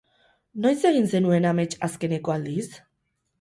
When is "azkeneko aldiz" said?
1.89-2.67